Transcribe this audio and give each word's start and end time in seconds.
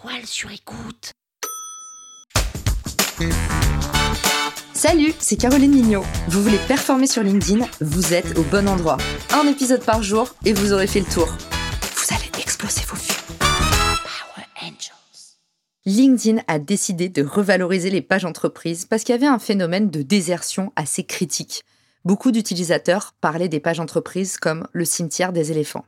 toile 0.00 0.26
sur 0.26 0.50
écoute. 0.50 1.12
Salut, 4.72 5.12
c'est 5.18 5.36
Caroline 5.36 5.72
Mignot. 5.72 6.04
Vous 6.28 6.42
voulez 6.42 6.58
performer 6.68 7.06
sur 7.06 7.22
LinkedIn 7.22 7.66
Vous 7.80 8.14
êtes 8.14 8.38
au 8.38 8.42
bon 8.44 8.68
endroit. 8.68 8.98
Un 9.32 9.48
épisode 9.48 9.84
par 9.84 10.02
jour 10.02 10.34
et 10.44 10.52
vous 10.52 10.72
aurez 10.72 10.86
fait 10.86 11.00
le 11.00 11.06
tour. 11.06 11.26
Vous 11.26 12.14
allez 12.14 12.30
exploser 12.40 12.82
vos 12.86 12.96
vues. 12.96 13.38
Power 13.38 14.46
Angels. 14.62 15.36
LinkedIn 15.84 16.42
a 16.46 16.58
décidé 16.58 17.08
de 17.08 17.24
revaloriser 17.24 17.90
les 17.90 18.02
pages 18.02 18.24
entreprises 18.24 18.84
parce 18.84 19.02
qu'il 19.02 19.14
y 19.14 19.18
avait 19.18 19.26
un 19.26 19.40
phénomène 19.40 19.90
de 19.90 20.02
désertion 20.02 20.72
assez 20.76 21.04
critique. 21.04 21.64
Beaucoup 22.04 22.30
d'utilisateurs 22.30 23.14
parlaient 23.20 23.48
des 23.48 23.60
pages 23.60 23.80
entreprises 23.80 24.38
comme 24.38 24.68
le 24.72 24.84
cimetière 24.84 25.32
des 25.32 25.50
éléphants. 25.50 25.86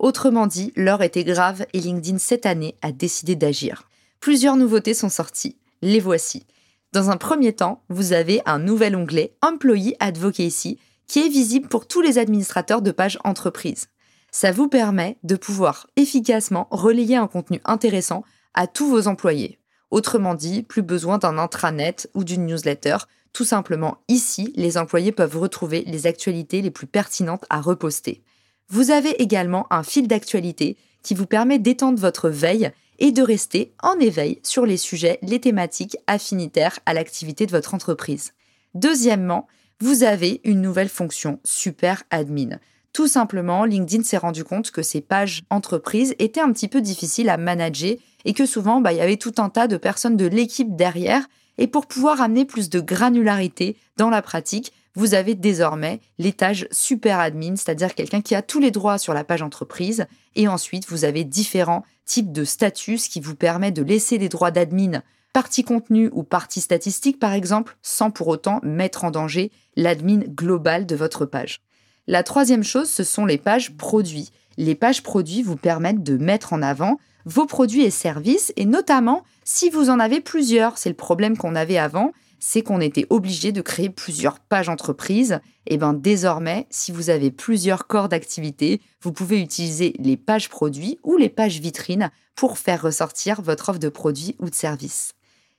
Autrement 0.00 0.46
dit, 0.46 0.72
l'heure 0.76 1.02
était 1.02 1.24
grave 1.24 1.66
et 1.74 1.78
LinkedIn 1.78 2.16
cette 2.16 2.46
année 2.46 2.74
a 2.80 2.90
décidé 2.90 3.36
d'agir. 3.36 3.86
Plusieurs 4.18 4.56
nouveautés 4.56 4.94
sont 4.94 5.10
sorties. 5.10 5.58
Les 5.82 6.00
voici. 6.00 6.46
Dans 6.92 7.10
un 7.10 7.18
premier 7.18 7.52
temps, 7.52 7.82
vous 7.90 8.14
avez 8.14 8.40
un 8.46 8.58
nouvel 8.58 8.96
onglet 8.96 9.34
Employee 9.42 9.96
Advocacy 10.00 10.78
qui 11.06 11.18
est 11.18 11.28
visible 11.28 11.68
pour 11.68 11.86
tous 11.86 12.00
les 12.00 12.16
administrateurs 12.16 12.80
de 12.80 12.92
pages 12.92 13.18
entreprises. 13.24 13.88
Ça 14.30 14.52
vous 14.52 14.68
permet 14.68 15.18
de 15.22 15.36
pouvoir 15.36 15.86
efficacement 15.96 16.66
relayer 16.70 17.16
un 17.16 17.26
contenu 17.26 17.60
intéressant 17.66 18.24
à 18.54 18.66
tous 18.66 18.88
vos 18.88 19.06
employés. 19.06 19.58
Autrement 19.90 20.34
dit, 20.34 20.62
plus 20.62 20.82
besoin 20.82 21.18
d'un 21.18 21.36
intranet 21.36 22.08
ou 22.14 22.24
d'une 22.24 22.46
newsletter. 22.46 22.96
Tout 23.34 23.44
simplement, 23.44 23.98
ici, 24.08 24.54
les 24.56 24.78
employés 24.78 25.12
peuvent 25.12 25.36
retrouver 25.36 25.84
les 25.86 26.06
actualités 26.06 26.62
les 26.62 26.70
plus 26.70 26.86
pertinentes 26.86 27.44
à 27.50 27.60
reposter. 27.60 28.22
Vous 28.70 28.92
avez 28.92 29.20
également 29.20 29.66
un 29.70 29.82
fil 29.82 30.06
d'actualité 30.06 30.76
qui 31.02 31.14
vous 31.14 31.26
permet 31.26 31.58
d'étendre 31.58 31.98
votre 31.98 32.28
veille 32.28 32.70
et 33.00 33.10
de 33.10 33.22
rester 33.22 33.72
en 33.82 33.98
éveil 33.98 34.38
sur 34.44 34.64
les 34.64 34.76
sujets, 34.76 35.18
les 35.22 35.40
thématiques 35.40 35.96
affinitaires 36.06 36.78
à 36.86 36.94
l'activité 36.94 37.46
de 37.46 37.50
votre 37.50 37.74
entreprise. 37.74 38.32
Deuxièmement, 38.74 39.48
vous 39.80 40.04
avez 40.04 40.40
une 40.44 40.60
nouvelle 40.60 40.88
fonction, 40.88 41.40
Super 41.42 42.04
Admin. 42.10 42.60
Tout 42.92 43.08
simplement, 43.08 43.64
LinkedIn 43.64 44.04
s'est 44.04 44.18
rendu 44.18 44.44
compte 44.44 44.70
que 44.70 44.82
ces 44.82 45.00
pages 45.00 45.42
entreprises 45.50 46.14
étaient 46.18 46.40
un 46.40 46.52
petit 46.52 46.68
peu 46.68 46.80
difficiles 46.80 47.28
à 47.28 47.38
manager 47.38 47.96
et 48.24 48.34
que 48.34 48.46
souvent, 48.46 48.80
bah, 48.80 48.92
il 48.92 48.98
y 48.98 49.02
avait 49.02 49.16
tout 49.16 49.34
un 49.38 49.48
tas 49.48 49.66
de 49.66 49.78
personnes 49.78 50.16
de 50.16 50.26
l'équipe 50.26 50.76
derrière. 50.76 51.26
Et 51.58 51.66
pour 51.66 51.86
pouvoir 51.86 52.20
amener 52.20 52.44
plus 52.44 52.70
de 52.70 52.80
granularité 52.80 53.76
dans 53.96 54.10
la 54.10 54.22
pratique, 54.22 54.72
vous 54.94 55.14
avez 55.14 55.34
désormais 55.34 56.00
l'étage 56.18 56.66
super 56.70 57.20
admin, 57.20 57.56
c'est-à-dire 57.56 57.94
quelqu'un 57.94 58.20
qui 58.20 58.34
a 58.34 58.42
tous 58.42 58.60
les 58.60 58.70
droits 58.70 58.98
sur 58.98 59.14
la 59.14 59.24
page 59.24 59.42
entreprise. 59.42 60.06
Et 60.34 60.48
ensuite, 60.48 60.88
vous 60.88 61.04
avez 61.04 61.24
différents 61.24 61.84
types 62.04 62.32
de 62.32 62.44
statuts 62.44 62.96
qui 62.96 63.20
vous 63.20 63.36
permettent 63.36 63.76
de 63.76 63.82
laisser 63.82 64.18
les 64.18 64.28
droits 64.28 64.50
d'admin 64.50 65.02
partie 65.32 65.62
contenu 65.62 66.10
ou 66.12 66.22
partie 66.22 66.60
statistique, 66.60 67.20
par 67.20 67.32
exemple, 67.32 67.76
sans 67.82 68.10
pour 68.10 68.28
autant 68.28 68.60
mettre 68.62 69.04
en 69.04 69.10
danger 69.10 69.52
l'admin 69.76 70.20
global 70.26 70.86
de 70.86 70.96
votre 70.96 71.24
page. 71.24 71.60
La 72.06 72.22
troisième 72.22 72.64
chose, 72.64 72.88
ce 72.90 73.04
sont 73.04 73.26
les 73.26 73.38
pages 73.38 73.76
produits. 73.76 74.30
Les 74.56 74.74
pages 74.74 75.02
produits 75.02 75.42
vous 75.42 75.56
permettent 75.56 76.02
de 76.02 76.16
mettre 76.16 76.52
en 76.52 76.62
avant 76.62 76.98
vos 77.24 77.46
produits 77.46 77.82
et 77.82 77.90
services, 77.90 78.52
et 78.56 78.64
notamment 78.64 79.22
si 79.44 79.70
vous 79.70 79.90
en 79.90 80.00
avez 80.00 80.20
plusieurs. 80.20 80.78
C'est 80.78 80.88
le 80.88 80.96
problème 80.96 81.36
qu'on 81.36 81.54
avait 81.54 81.78
avant, 81.78 82.12
c'est 82.40 82.62
qu'on 82.62 82.80
était 82.80 83.06
obligé 83.10 83.52
de 83.52 83.60
créer 83.60 83.90
plusieurs 83.90 84.40
pages 84.40 84.68
entreprises. 84.68 85.38
Et 85.66 85.76
bien 85.76 85.92
désormais, 85.92 86.66
si 86.70 86.90
vous 86.90 87.10
avez 87.10 87.30
plusieurs 87.30 87.86
corps 87.86 88.08
d'activité, 88.08 88.80
vous 89.02 89.12
pouvez 89.12 89.40
utiliser 89.40 89.94
les 89.98 90.16
pages 90.16 90.48
produits 90.48 90.98
ou 91.04 91.16
les 91.16 91.28
pages 91.28 91.60
vitrines 91.60 92.10
pour 92.34 92.58
faire 92.58 92.82
ressortir 92.82 93.42
votre 93.42 93.68
offre 93.68 93.78
de 93.78 93.88
produits 93.88 94.34
ou 94.40 94.50
de 94.50 94.54
services. 94.54 95.12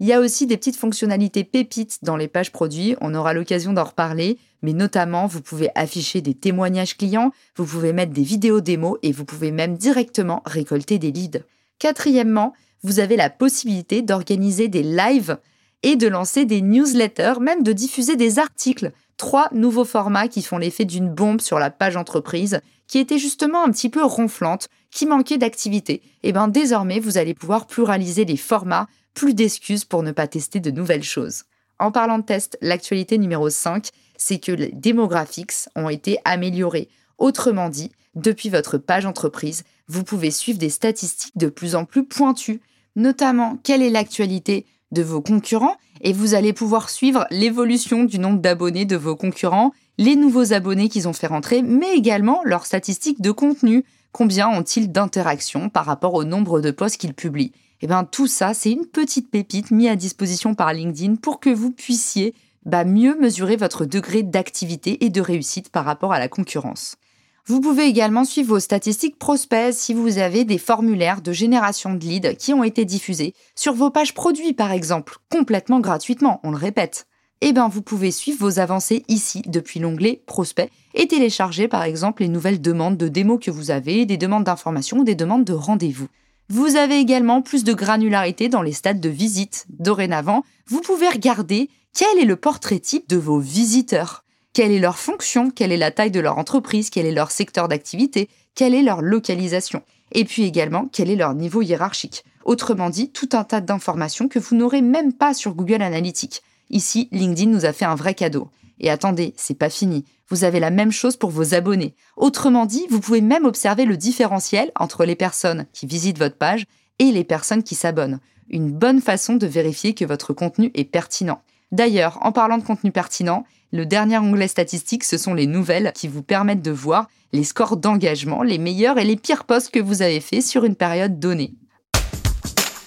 Il 0.00 0.08
y 0.08 0.12
a 0.12 0.20
aussi 0.20 0.48
des 0.48 0.56
petites 0.56 0.76
fonctionnalités 0.76 1.44
pépites 1.44 1.98
dans 2.02 2.16
les 2.16 2.26
pages 2.26 2.50
produits, 2.50 2.96
on 3.00 3.14
aura 3.14 3.34
l'occasion 3.34 3.72
d'en 3.72 3.84
reparler, 3.84 4.38
mais 4.62 4.72
notamment 4.72 5.26
vous 5.28 5.42
pouvez 5.42 5.68
afficher 5.76 6.20
des 6.20 6.34
témoignages 6.34 6.96
clients, 6.96 7.30
vous 7.54 7.66
pouvez 7.66 7.92
mettre 7.92 8.12
des 8.12 8.24
vidéos 8.24 8.60
démos 8.60 8.98
et 9.02 9.12
vous 9.12 9.24
pouvez 9.24 9.52
même 9.52 9.76
directement 9.76 10.42
récolter 10.44 10.98
des 10.98 11.12
leads. 11.12 11.44
Quatrièmement, 11.78 12.52
vous 12.82 12.98
avez 12.98 13.14
la 13.14 13.30
possibilité 13.30 14.02
d'organiser 14.02 14.66
des 14.66 14.82
lives 14.82 15.38
et 15.82 15.96
de 15.96 16.08
lancer 16.08 16.44
des 16.44 16.60
newsletters, 16.60 17.40
même 17.40 17.62
de 17.62 17.72
diffuser 17.72 18.16
des 18.16 18.38
articles. 18.38 18.92
Trois 19.16 19.48
nouveaux 19.52 19.84
formats 19.84 20.28
qui 20.28 20.42
font 20.42 20.58
l'effet 20.58 20.84
d'une 20.84 21.08
bombe 21.08 21.40
sur 21.40 21.58
la 21.58 21.70
page 21.70 21.96
entreprise, 21.96 22.60
qui 22.88 22.98
était 22.98 23.18
justement 23.18 23.64
un 23.64 23.70
petit 23.70 23.88
peu 23.88 24.04
ronflante, 24.04 24.68
qui 24.90 25.06
manquait 25.06 25.38
d'activité. 25.38 26.02
Et 26.22 26.32
bien 26.32 26.48
désormais, 26.48 27.00
vous 27.00 27.18
allez 27.18 27.34
pouvoir 27.34 27.66
pluraliser 27.66 28.24
les 28.24 28.36
formats, 28.36 28.88
plus 29.14 29.34
d'excuses 29.34 29.84
pour 29.84 30.02
ne 30.02 30.12
pas 30.12 30.26
tester 30.26 30.60
de 30.60 30.70
nouvelles 30.70 31.02
choses. 31.02 31.44
En 31.78 31.90
parlant 31.90 32.18
de 32.18 32.24
test, 32.24 32.58
l'actualité 32.60 33.18
numéro 33.18 33.50
5, 33.50 33.88
c'est 34.16 34.38
que 34.38 34.52
les 34.52 34.70
demographics 34.72 35.68
ont 35.74 35.88
été 35.88 36.18
améliorés. 36.24 36.88
Autrement 37.18 37.68
dit, 37.68 37.90
depuis 38.14 38.50
votre 38.50 38.78
page 38.78 39.06
entreprise, 39.06 39.64
vous 39.88 40.04
pouvez 40.04 40.30
suivre 40.30 40.58
des 40.58 40.70
statistiques 40.70 41.36
de 41.36 41.48
plus 41.48 41.74
en 41.74 41.84
plus 41.84 42.04
pointues, 42.04 42.60
notamment 42.94 43.58
quelle 43.62 43.82
est 43.82 43.90
l'actualité 43.90 44.66
de 44.92 45.02
vos 45.02 45.20
concurrents 45.20 45.76
et 46.02 46.12
vous 46.12 46.34
allez 46.34 46.52
pouvoir 46.52 46.90
suivre 46.90 47.26
l'évolution 47.30 48.04
du 48.04 48.18
nombre 48.18 48.40
d'abonnés 48.40 48.84
de 48.84 48.96
vos 48.96 49.16
concurrents, 49.16 49.72
les 49.98 50.16
nouveaux 50.16 50.52
abonnés 50.52 50.88
qu'ils 50.88 51.08
ont 51.08 51.12
fait 51.12 51.26
rentrer, 51.26 51.62
mais 51.62 51.92
également 51.94 52.40
leurs 52.44 52.66
statistiques 52.66 53.20
de 53.20 53.30
contenu. 53.30 53.84
Combien 54.12 54.48
ont-ils 54.48 54.92
d'interactions 54.92 55.68
par 55.68 55.86
rapport 55.86 56.14
au 56.14 56.24
nombre 56.24 56.60
de 56.60 56.70
posts 56.70 56.98
qu'ils 56.98 57.14
publient? 57.14 57.52
Eh 57.80 57.86
bien 57.86 58.04
tout 58.04 58.26
ça, 58.26 58.54
c'est 58.54 58.70
une 58.70 58.86
petite 58.86 59.30
pépite 59.30 59.70
mise 59.70 59.88
à 59.88 59.96
disposition 59.96 60.54
par 60.54 60.72
LinkedIn 60.72 61.16
pour 61.16 61.40
que 61.40 61.50
vous 61.50 61.72
puissiez 61.72 62.34
bah, 62.64 62.84
mieux 62.84 63.16
mesurer 63.18 63.56
votre 63.56 63.84
degré 63.84 64.22
d'activité 64.22 65.04
et 65.04 65.10
de 65.10 65.20
réussite 65.20 65.70
par 65.70 65.84
rapport 65.84 66.12
à 66.12 66.18
la 66.18 66.28
concurrence. 66.28 66.96
Vous 67.44 67.60
pouvez 67.60 67.86
également 67.86 68.24
suivre 68.24 68.50
vos 68.50 68.60
statistiques 68.60 69.18
prospects 69.18 69.74
si 69.74 69.94
vous 69.94 70.18
avez 70.18 70.44
des 70.44 70.58
formulaires 70.58 71.22
de 71.22 71.32
génération 71.32 71.92
de 71.92 72.04
leads 72.04 72.36
qui 72.36 72.54
ont 72.54 72.62
été 72.62 72.84
diffusés 72.84 73.34
sur 73.56 73.74
vos 73.74 73.90
pages 73.90 74.14
produits 74.14 74.52
par 74.52 74.70
exemple, 74.70 75.16
complètement 75.28 75.80
gratuitement, 75.80 76.38
on 76.44 76.52
le 76.52 76.56
répète. 76.56 77.08
Eh 77.40 77.52
bien, 77.52 77.66
vous 77.66 77.82
pouvez 77.82 78.12
suivre 78.12 78.38
vos 78.38 78.60
avancées 78.60 79.02
ici 79.08 79.42
depuis 79.46 79.80
l'onglet 79.80 80.22
Prospect 80.26 80.70
et 80.94 81.08
télécharger 81.08 81.66
par 81.66 81.82
exemple 81.82 82.22
les 82.22 82.28
nouvelles 82.28 82.60
demandes 82.60 82.96
de 82.96 83.08
démos 83.08 83.44
que 83.44 83.50
vous 83.50 83.72
avez, 83.72 84.06
des 84.06 84.16
demandes 84.16 84.44
d'information 84.44 84.98
ou 84.98 85.04
des 85.04 85.16
demandes 85.16 85.44
de 85.44 85.52
rendez-vous. 85.52 86.06
Vous 86.48 86.76
avez 86.76 87.00
également 87.00 87.42
plus 87.42 87.64
de 87.64 87.72
granularité 87.72 88.48
dans 88.48 88.62
les 88.62 88.72
stades 88.72 89.00
de 89.00 89.08
visite. 89.08 89.66
Dorénavant, 89.80 90.44
vous 90.68 90.80
pouvez 90.80 91.08
regarder 91.08 91.68
quel 91.92 92.20
est 92.20 92.24
le 92.24 92.36
portrait 92.36 92.78
type 92.78 93.08
de 93.08 93.16
vos 93.16 93.40
visiteurs. 93.40 94.22
Quelle 94.54 94.72
est 94.72 94.80
leur 94.80 94.98
fonction? 94.98 95.50
Quelle 95.50 95.72
est 95.72 95.78
la 95.78 95.90
taille 95.90 96.10
de 96.10 96.20
leur 96.20 96.36
entreprise? 96.36 96.90
Quel 96.90 97.06
est 97.06 97.12
leur 97.12 97.30
secteur 97.30 97.68
d'activité? 97.68 98.28
Quelle 98.54 98.74
est 98.74 98.82
leur 98.82 99.00
localisation? 99.00 99.82
Et 100.12 100.26
puis 100.26 100.42
également, 100.42 100.90
quel 100.92 101.08
est 101.08 101.16
leur 101.16 101.32
niveau 101.32 101.62
hiérarchique? 101.62 102.22
Autrement 102.44 102.90
dit, 102.90 103.10
tout 103.10 103.30
un 103.32 103.44
tas 103.44 103.62
d'informations 103.62 104.28
que 104.28 104.38
vous 104.38 104.54
n'aurez 104.54 104.82
même 104.82 105.14
pas 105.14 105.32
sur 105.32 105.54
Google 105.54 105.80
Analytics. 105.80 106.42
Ici, 106.68 107.08
LinkedIn 107.12 107.50
nous 107.50 107.64
a 107.64 107.72
fait 107.72 107.86
un 107.86 107.94
vrai 107.94 108.12
cadeau. 108.12 108.50
Et 108.78 108.90
attendez, 108.90 109.32
c'est 109.38 109.54
pas 109.54 109.70
fini. 109.70 110.04
Vous 110.28 110.44
avez 110.44 110.60
la 110.60 110.70
même 110.70 110.92
chose 110.92 111.16
pour 111.16 111.30
vos 111.30 111.54
abonnés. 111.54 111.94
Autrement 112.18 112.66
dit, 112.66 112.84
vous 112.90 113.00
pouvez 113.00 113.22
même 113.22 113.46
observer 113.46 113.86
le 113.86 113.96
différentiel 113.96 114.70
entre 114.78 115.06
les 115.06 115.16
personnes 115.16 115.64
qui 115.72 115.86
visitent 115.86 116.18
votre 116.18 116.36
page 116.36 116.66
et 116.98 117.10
les 117.10 117.24
personnes 117.24 117.62
qui 117.62 117.74
s'abonnent. 117.74 118.20
Une 118.50 118.70
bonne 118.70 119.00
façon 119.00 119.36
de 119.36 119.46
vérifier 119.46 119.94
que 119.94 120.04
votre 120.04 120.34
contenu 120.34 120.70
est 120.74 120.84
pertinent. 120.84 121.40
D'ailleurs, 121.72 122.18
en 122.20 122.32
parlant 122.32 122.58
de 122.58 122.64
contenu 122.64 122.92
pertinent, 122.92 123.46
le 123.72 123.86
dernier 123.86 124.18
onglet 124.18 124.46
statistique, 124.46 125.04
ce 125.04 125.16
sont 125.16 125.32
les 125.32 125.46
nouvelles 125.46 125.92
qui 125.94 126.06
vous 126.06 126.22
permettent 126.22 126.60
de 126.60 126.70
voir 126.70 127.08
les 127.32 127.44
scores 127.44 127.78
d'engagement, 127.78 128.42
les 128.42 128.58
meilleurs 128.58 128.98
et 128.98 129.04
les 129.04 129.16
pires 129.16 129.44
posts 129.44 129.70
que 129.70 129.80
vous 129.80 130.02
avez 130.02 130.20
faits 130.20 130.42
sur 130.42 130.64
une 130.64 130.76
période 130.76 131.18
donnée. 131.18 131.54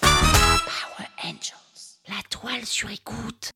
Power 0.00 1.08
Angels. 1.24 1.98
La 2.08 2.22
toile 2.30 2.64
sur 2.64 2.88
écoute. 2.88 3.50